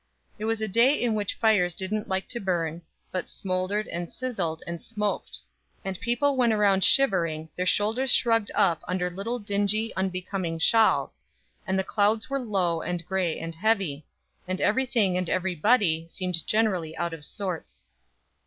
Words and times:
It 0.39 0.45
was 0.45 0.61
a 0.61 0.67
day 0.67 0.99
in 0.99 1.13
which 1.13 1.35
fires 1.35 1.75
didn't 1.75 2.07
like 2.07 2.27
to 2.29 2.39
burn, 2.39 2.81
but 3.11 3.29
smoldered, 3.29 3.87
and 3.87 4.11
sizzled, 4.11 4.63
and 4.65 4.81
smoked; 4.81 5.37
and 5.85 5.99
people 5.99 6.35
went 6.35 6.53
around 6.53 6.83
shivering, 6.83 7.49
their 7.55 7.67
shoulders 7.67 8.11
shrugged 8.11 8.49
up 8.55 8.81
under 8.87 9.11
little 9.11 9.37
dingy, 9.37 9.95
unbecoming 9.95 10.57
shawls, 10.57 11.19
and 11.67 11.77
the 11.77 11.83
clouds 11.83 12.31
were 12.31 12.39
low, 12.39 12.81
and 12.81 13.05
gray, 13.05 13.37
and 13.37 13.53
heavy 13.53 14.03
and 14.47 14.59
every 14.59 14.87
thing 14.87 15.19
and 15.19 15.29
every 15.29 15.53
body 15.53 16.07
seemed 16.07 16.47
generally 16.47 16.97
out 16.97 17.13
of 17.13 17.23
sorts. 17.23 17.85